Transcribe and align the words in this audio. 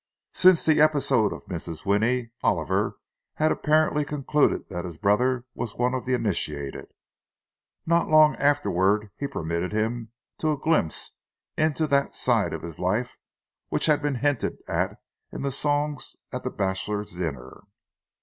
Since 0.33 0.65
the 0.65 0.81
episode 0.81 1.31
of 1.31 1.45
Mrs. 1.45 1.85
Winnie, 1.85 2.31
Oliver 2.41 2.97
had 3.35 3.51
apparently 3.51 4.03
concluded 4.03 4.67
that 4.69 4.83
his 4.83 4.97
brother 4.97 5.45
was 5.53 5.75
one 5.75 5.93
of 5.93 6.05
the 6.07 6.15
initiated. 6.15 6.87
Not 7.85 8.09
long 8.09 8.35
afterward 8.37 9.11
he 9.15 9.27
permitted 9.27 9.71
him 9.73 10.11
to 10.39 10.51
a 10.53 10.57
glimpse 10.57 11.11
into 11.55 11.85
that 11.85 12.15
side 12.15 12.51
of 12.51 12.63
his 12.63 12.79
life 12.79 13.19
which 13.69 13.85
had 13.85 14.01
been 14.01 14.15
hinted 14.15 14.57
at 14.67 14.99
in 15.31 15.43
the 15.43 15.51
songs 15.51 16.15
at 16.33 16.43
the 16.43 16.49
bachelors' 16.49 17.11
dinner. 17.13 17.61